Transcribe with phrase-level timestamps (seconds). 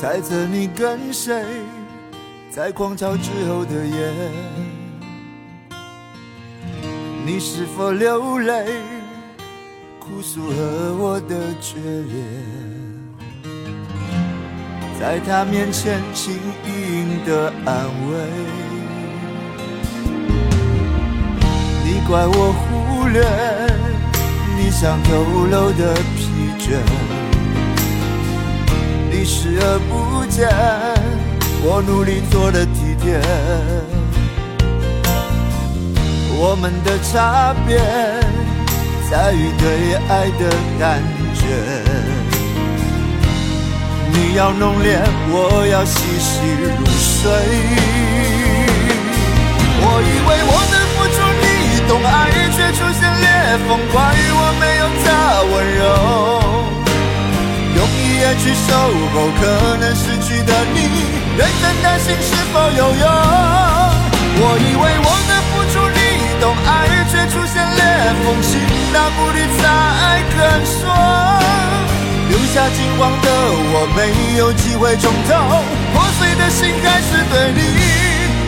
[0.00, 1.44] 猜测你跟谁
[2.50, 4.12] 在狂潮之后的夜，
[7.24, 8.66] 你是否流泪，
[10.00, 12.24] 哭诉和我的决裂，
[15.00, 16.34] 在他面前轻
[16.66, 18.12] 盈的安慰，
[21.84, 23.22] 你怪我忽略。
[24.54, 25.10] 你想透
[25.50, 26.20] 露的疲
[26.58, 26.78] 倦，
[29.22, 30.48] 你视而不见。
[31.62, 33.20] 我努力做的体贴，
[36.34, 37.78] 我们的差别
[39.08, 41.00] 在于对爱的感
[41.38, 41.46] 觉。
[44.10, 45.00] 你要浓烈，
[45.30, 47.30] 我要细细入睡。
[49.84, 51.46] 我以为我的付出你
[51.86, 52.10] 懂，爱
[52.50, 53.30] 却出现裂
[53.68, 54.02] 缝，怪
[54.34, 55.06] 我没有他。
[55.46, 56.41] 温柔，
[58.36, 58.72] 去守
[59.14, 60.76] 候可能失去的你，
[61.36, 63.04] 认真担心是否有用。
[64.34, 65.98] 我以为我的付出你
[66.40, 66.68] 懂，爱
[67.10, 67.80] 却出现裂
[68.24, 68.50] 缝，心
[68.92, 69.62] 大不离才
[70.32, 70.80] 肯说，
[72.28, 73.28] 留下惊慌的
[73.74, 73.98] 我没
[74.38, 75.30] 有机会重头，
[75.92, 77.60] 破碎的心还是对你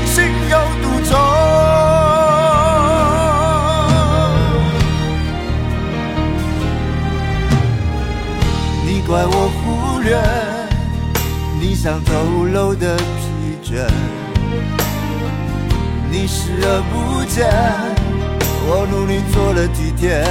[0.06, 0.16] 心
[0.50, 1.12] 有独钟。
[8.86, 9.50] 你怪我
[10.04, 10.20] 略
[11.58, 12.12] 你想透
[12.44, 13.02] 露的疲
[13.64, 13.88] 倦，
[16.10, 17.48] 你视而不见，
[18.66, 20.22] 我努力做了体贴，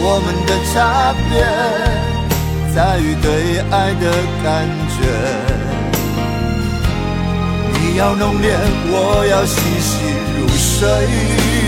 [0.00, 1.44] 我们的差别
[2.74, 4.02] 在于对爱的
[4.42, 4.66] 感
[4.96, 4.98] 觉，
[7.74, 8.56] 你要浓烈，
[8.88, 9.92] 我要细细
[10.40, 11.63] 入睡。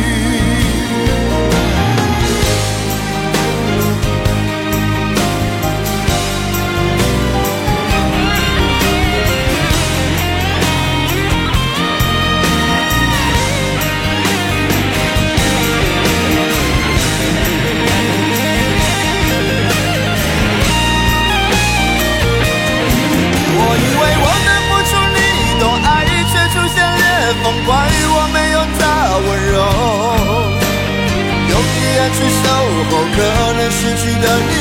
[32.76, 33.16] 守候可
[33.56, 34.52] 能失去的你，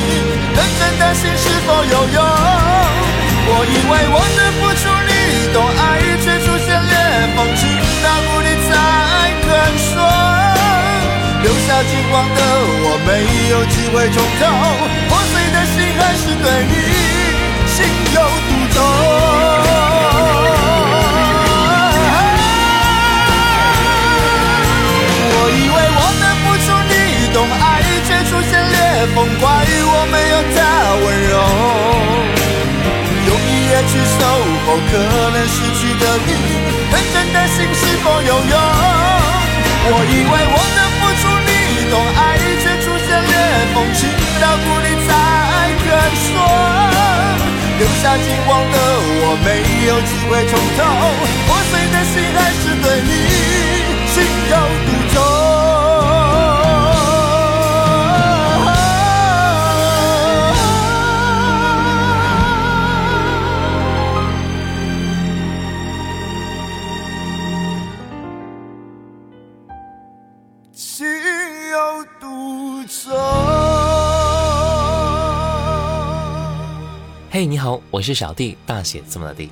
[0.55, 2.23] 认真担心是否有用。
[3.47, 5.11] 我以为我的付出你
[5.51, 5.83] 懂，爱
[6.23, 6.95] 却出现裂
[7.35, 7.67] 缝，直
[8.01, 8.71] 到无力才
[9.43, 9.51] 肯
[9.83, 9.99] 说，
[11.43, 12.39] 留下金光的
[12.87, 13.09] 我没
[13.51, 14.47] 有机会重头，
[15.09, 16.73] 破碎的心还是对你
[17.75, 17.83] 情
[18.15, 18.17] 有
[29.15, 30.59] 风怪我没有他
[30.99, 31.33] 温柔，
[33.25, 34.19] 用一夜去守
[34.67, 34.99] 候可
[35.31, 36.29] 能失去的你，
[36.91, 38.59] 认真的心是否有用。
[39.87, 41.49] 我以为我的付出你
[41.89, 42.19] 懂，爱
[42.59, 43.33] 却出现裂
[43.73, 44.11] 缝，情
[44.41, 45.09] 到谷底才
[45.79, 45.87] 肯
[46.19, 46.27] 说。
[47.79, 48.75] 留下金光的
[49.23, 49.47] 我没
[49.87, 50.83] 有机会重头，
[51.47, 53.09] 破碎的心还是对你
[54.11, 54.15] 情
[54.51, 54.53] 有
[54.85, 55.34] 独钟。
[77.35, 79.49] 嘿，你好，我是小弟，大写字母的弟。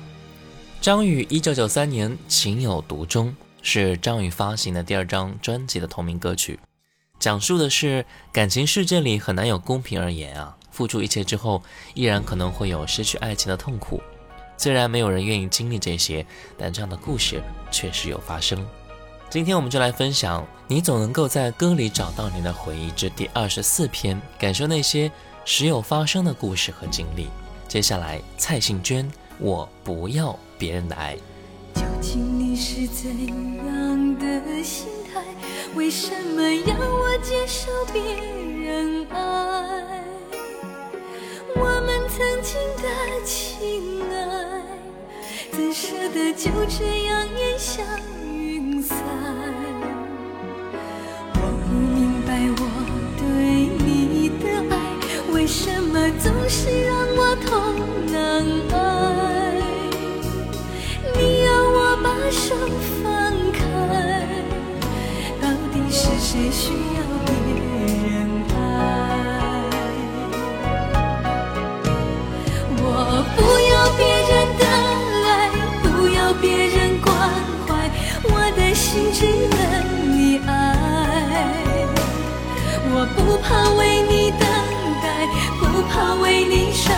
[0.80, 3.28] 张宇一九九三年《情有独钟》
[3.60, 6.58] 是张宇发行的第二张专辑的同名歌曲，
[7.18, 14.00] 讲述的是感情世界里很难有公平而言啊，付出一切之后，依然可能会有失去爱情的痛苦。
[14.56, 16.24] 虽然没有人愿意经历这些，
[16.56, 18.66] 但这样的故事确实有发生。
[19.28, 25.12] 今天我们就来分享《你总能够在歌里找到你的回忆》这第二十四篇，感受那些
[25.44, 27.28] 时有发生的故事和经历。
[27.68, 31.16] 接下来，蔡幸娟，我不要别人的爱。
[31.74, 33.10] 究竟你是怎
[33.56, 35.20] 样的心态？
[35.74, 38.00] 为什么要我接受别
[38.64, 40.04] 人爱？
[41.56, 42.84] 我们曾经的
[43.24, 44.62] 情爱，
[45.50, 47.82] 怎舍得就这样烟消
[48.22, 48.96] 云散？
[51.34, 52.28] 我不明白
[52.62, 52.62] 我
[56.12, 57.50] 总是让我痛
[58.12, 58.76] 难挨？
[61.16, 62.54] 你要我把手
[63.02, 63.04] 放
[63.52, 63.62] 开，
[65.40, 67.32] 到底是谁需要别
[68.10, 68.12] 人
[68.54, 68.56] 爱？
[72.76, 72.82] 我
[73.34, 73.38] 不
[73.70, 74.62] 要别人的
[75.26, 75.28] 爱，
[75.82, 75.84] 不
[76.14, 77.08] 要别人关
[77.66, 77.68] 怀，
[78.24, 79.58] 我的心只等
[80.12, 80.50] 你爱。
[82.96, 84.03] 我不怕为，
[85.94, 86.92] 怕为你伤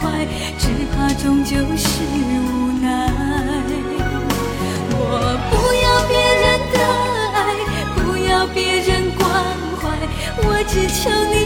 [0.00, 0.26] 怀，
[0.58, 2.88] 只怕终究是无奈。
[4.90, 5.04] 我
[5.50, 5.52] 不
[5.84, 6.76] 要别人的
[7.36, 7.36] 爱，
[7.94, 9.28] 不要别人关
[9.78, 9.84] 怀，
[10.48, 11.36] 我只求你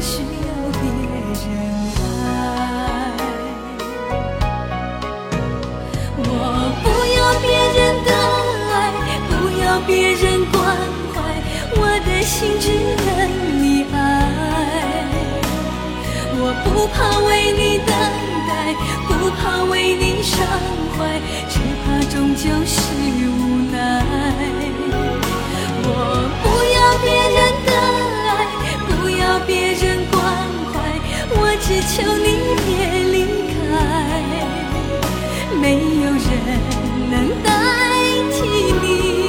[0.00, 0.48] 需要
[0.78, 0.82] 别
[1.42, 1.46] 人
[1.96, 2.00] 爱？
[6.16, 6.22] 我
[6.82, 6.86] 不
[7.16, 7.46] 要别
[7.76, 8.10] 人的
[8.72, 8.76] 爱，
[9.28, 9.30] 不
[9.62, 10.56] 要别人关
[11.12, 11.16] 怀，
[11.76, 12.66] 我的心只
[13.04, 13.06] 等
[13.62, 13.96] 你爱。
[16.40, 16.96] 我不怕
[17.26, 17.90] 为你等
[18.46, 18.50] 待，
[19.06, 20.36] 不怕为你伤
[20.96, 20.98] 怀，
[21.48, 21.54] 只
[21.84, 22.76] 怕终究是
[23.26, 23.30] 无
[23.72, 23.76] 奈。
[25.82, 25.86] 我
[26.42, 27.06] 不要别
[27.36, 27.70] 人的
[31.68, 32.24] 只求你
[32.64, 33.54] 别离开。
[35.60, 36.24] 没有人
[37.10, 37.46] 能代
[38.32, 38.36] 替
[38.80, 39.27] 你，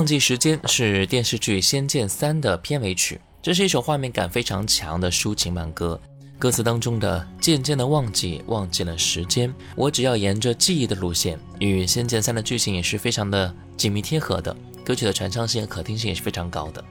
[0.00, 6.00] 忘记时间是电视剧《仙剑三》的片尾曲，这是一首画面感非常强的抒情慢歌。
[6.38, 14.56] 歌词当中的“渐渐的忘记，忘记了时间，我只要沿着记忆的路线”，与《仙剑三》的剧情也是非常的紧密贴合的。
[14.82, 16.82] 歌曲的传唱性和可听性也是非常高的。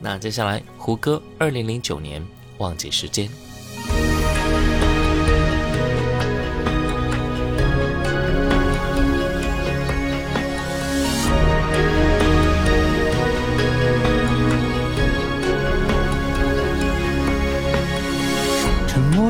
[0.00, 2.20] 那接下来，胡歌二零零九年
[2.58, 3.28] 《忘记时间》。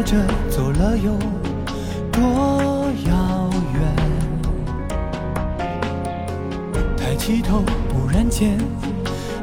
[0.07, 0.17] 着
[0.49, 1.19] 走了有
[2.13, 2.23] 多
[3.09, 3.83] 遥远？
[6.97, 8.57] 抬起头，忽然间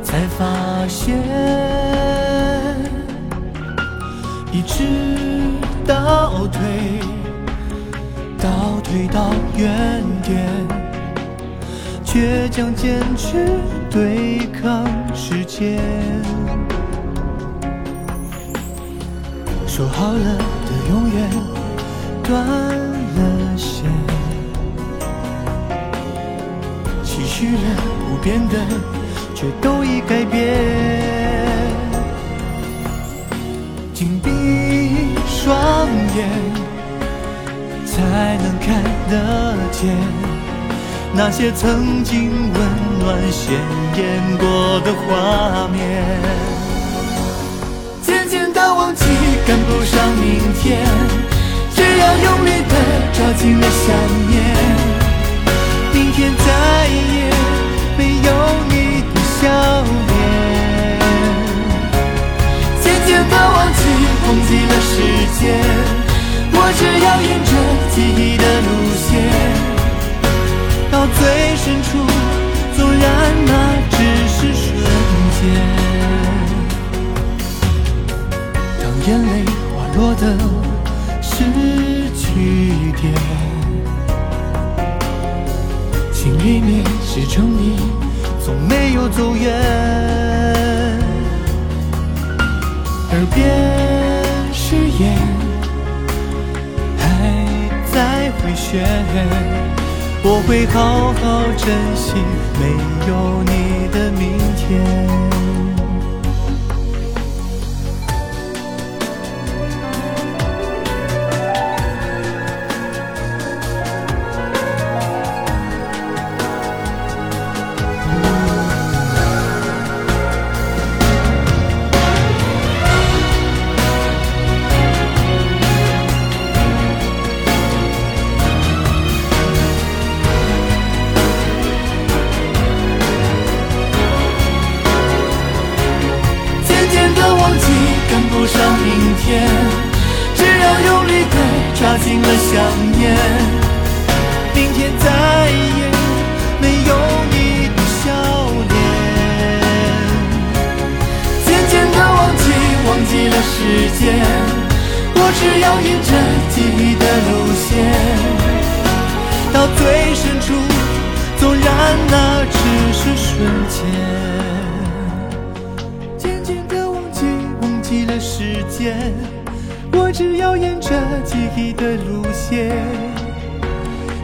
[0.02, 0.46] 才发
[0.88, 1.20] 现，
[4.54, 4.86] 一直
[5.86, 6.62] 倒退，
[8.38, 10.48] 倒退到原点，
[12.06, 13.60] 倔强坚持
[13.92, 15.82] 对抗时间。
[19.76, 21.28] 说好了的永远
[22.22, 23.84] 断了线，
[27.04, 27.62] 期许了
[28.08, 28.56] 不变的，
[29.34, 30.56] 却却都已改变。
[33.94, 34.30] 紧闭
[35.28, 36.30] 双眼，
[37.86, 39.94] 才能看得见
[41.14, 42.60] 那些曾经温
[43.00, 43.60] 暖鲜
[43.98, 45.82] 艳过的画面。
[48.02, 49.04] 渐渐的忘记，
[49.46, 50.80] 赶不上明天，
[51.76, 52.74] 只要用力的
[53.12, 53.94] 抓紧了想
[54.30, 54.34] 念，
[55.94, 56.46] 明天再
[56.88, 57.30] 也
[57.98, 58.30] 没有
[58.70, 58.74] 你
[59.14, 59.42] 的笑
[60.08, 60.12] 脸。
[62.82, 63.80] 渐渐的忘记，
[64.26, 64.92] 忘记了时
[65.38, 65.44] 间，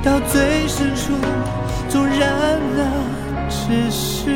[0.10, 1.14] 到最深处，
[1.88, 2.82] 纵然那
[3.48, 4.32] 只是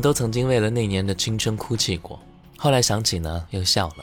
[0.00, 2.18] 们都曾经为了那年的青春哭泣过，
[2.56, 3.96] 后来想起呢，又笑了。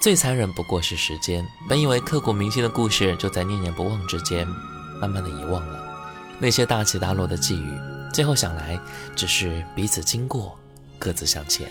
[0.00, 4.46] 最残忍不过是时间，本以为刻骨铭心的故事就在念念不忘之间，
[5.00, 5.84] 慢慢的遗忘了。
[6.38, 7.76] 那些大起大落的际遇，
[8.12, 8.78] 最后想来，
[9.16, 10.56] 只是彼此经过，
[10.96, 11.68] 各自向前。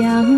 [0.00, 0.37] 想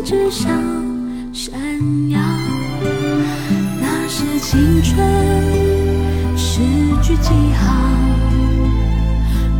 [0.00, 0.50] 的信纸上
[1.32, 1.52] 闪
[2.10, 2.18] 耀。
[3.80, 4.96] 那是青春
[6.36, 6.60] 诗
[7.02, 7.74] 句记号。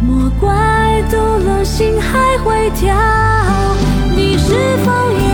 [0.03, 2.97] 莫怪读了心还会跳，
[4.17, 5.30] 你是否也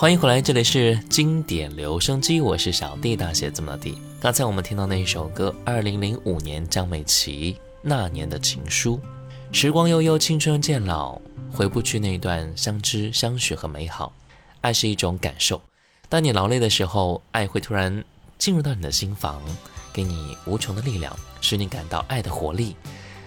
[0.00, 3.98] 欢迎回来，这里是经典留声机，我是小弟，大写字母的弟。
[4.20, 8.96] 刚才我们听到那一首歌，二零零五年张美琪《那年的情书》。
[9.50, 14.12] 时光悠悠，青春渐老，回不去那段相知相许和美好。
[14.60, 15.60] 爱是一种感受，
[16.08, 18.04] 当你劳累的时候，爱会突然
[18.38, 19.42] 进入到你的心房，
[19.92, 22.76] 给你无穷的力量，使你感到爱的活力。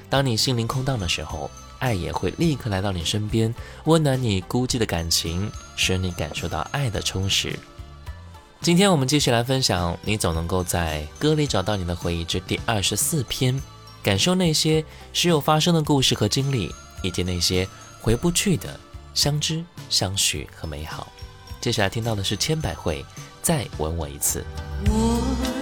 [0.09, 1.51] 当你心灵空荡的时候。
[1.81, 3.53] 爱也会立刻来到你身边，
[3.85, 7.57] 温暖你孤寂的感情，使你感受到爱的充实。
[8.61, 13.59] 今天我们继续来分享《你总能够在歌里找到你的回忆》之第二十四篇，
[14.03, 17.67] 感受那些时有发生的故事和经历，以及那些
[17.99, 18.79] 回不去的
[19.15, 21.11] 相知、相许和美好。
[21.59, 23.03] 接下来听到的是千百惠，
[23.41, 24.45] 再吻我一次。
[24.85, 25.51] 我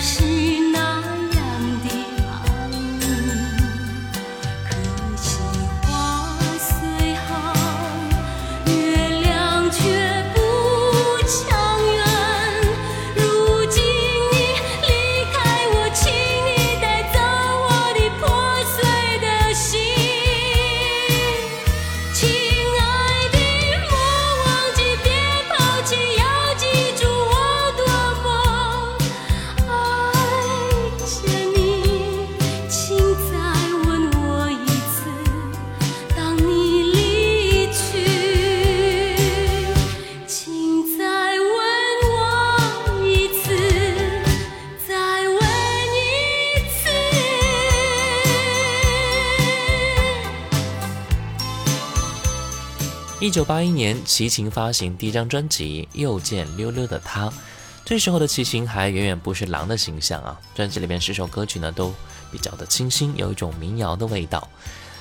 [0.00, 0.69] 是
[53.20, 57.28] 一九八一年，齐秦发行第一张专辑《又见溜溜的他》，
[57.84, 60.40] 这时候的齐秦还远远不是狼的形象啊。
[60.54, 61.92] 专辑里面十首歌曲呢都
[62.32, 64.48] 比较的清新，有一种民谣的味道。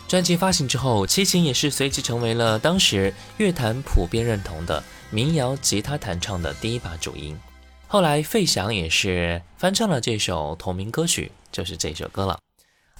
[0.06, 7.40] 专辑发行之后，齐秦也是随即成为了当时乐坛普遍认同的民谣吉他弹唱的第一把主音。
[7.88, 12.38] 后来费翔也是翻唱了这首同名歌曲，就是这首歌了。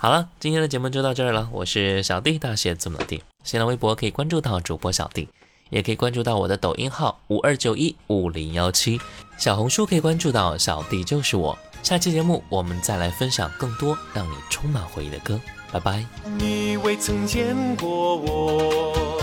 [0.02, 1.50] 好了，今天的节目就到这儿了。
[1.52, 3.22] 我是小弟，大写字母的弟。
[3.44, 5.28] 新浪微博可以关注到主播小弟，
[5.70, 8.98] 也可以关注到我的抖音号五二九一五零幺七。
[9.38, 11.60] 小红书可以关注到小弟就是我。
[11.84, 15.38] 下期节目我们再来分享更多让你充满回忆的歌。
[15.70, 16.06] 拜拜。
[16.38, 19.20] 你未曾见过我，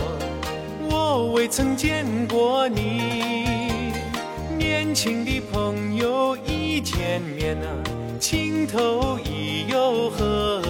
[0.91, 3.47] 我未曾见过你。
[4.59, 7.83] 年轻的朋友一见面啊，
[8.18, 10.62] 情投意又合。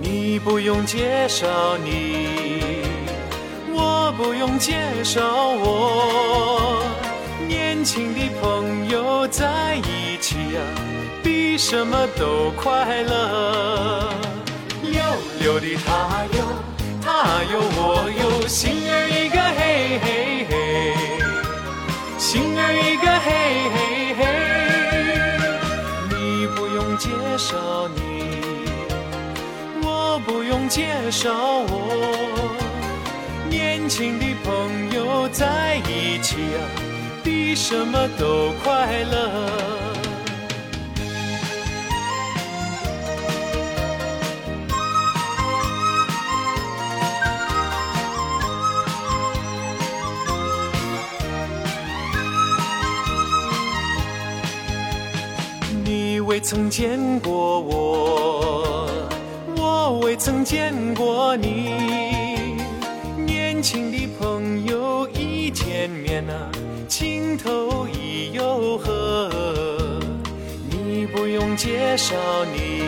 [0.00, 1.46] 你不用介绍
[1.78, 2.28] 你，
[3.72, 6.82] 我不用介绍我。
[7.46, 10.60] 年轻的朋友在一起呀，
[11.22, 14.12] 比什么都快乐。
[14.82, 15.02] 溜
[15.40, 16.38] 溜的他有
[17.02, 20.52] 他有我有，心儿一个嘿嘿嘿，
[22.18, 23.26] 心儿一个嘿
[23.74, 23.76] 嘿
[24.06, 24.07] 嘿。
[26.98, 28.24] 介绍你，
[29.82, 32.56] 我不用介绍我，
[33.48, 36.58] 年轻的朋友在一起啊，
[37.22, 39.97] 比什么都快乐。
[56.38, 58.88] 未曾见过我，
[59.56, 61.74] 我未曾见过你。
[63.26, 66.48] 年轻的朋友一见面啊，
[66.86, 69.28] 情投意又合。
[70.70, 72.14] 你不用介绍
[72.54, 72.82] 你，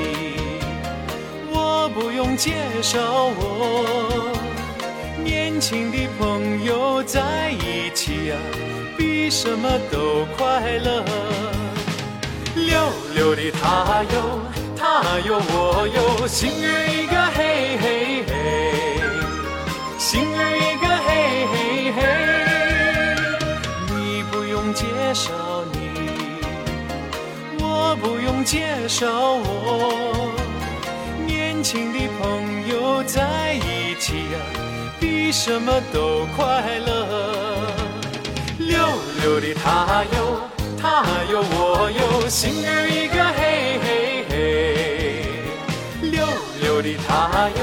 [1.51, 3.01] 我不用介绍
[3.37, 4.33] 我。
[5.25, 8.39] 年轻的朋友在一起啊，
[8.97, 11.05] 比什么都快乐。
[13.21, 14.41] 溜溜的他有
[14.75, 18.33] 他有我有，心儿一个嘿嘿嘿，
[19.99, 21.09] 心儿一个嘿
[21.53, 21.55] 嘿
[21.93, 22.01] 嘿。
[23.95, 25.31] 你不用介绍
[25.71, 25.77] 你，
[27.63, 30.33] 我不用介绍我。
[31.27, 34.41] 年轻的朋友在一起呀，
[34.99, 37.69] 比什么都快乐。
[38.59, 38.79] 溜
[39.23, 40.40] 溜的他有。
[40.83, 44.33] 他有我有，心儿一个嘿嘿嘿。
[46.11, 46.27] 溜
[46.63, 47.61] 溜的他有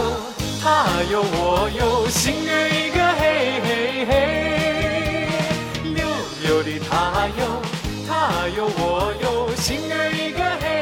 [0.61, 0.65] 他
[1.11, 3.21] 有我有，心儿一个嘿
[3.65, 4.11] 嘿嘿。
[5.95, 5.99] 溜
[6.43, 6.91] 溜的他
[7.39, 7.41] 有
[8.07, 8.09] 他
[8.55, 9.25] 有我有，
[9.55, 10.76] 心儿一个嘿。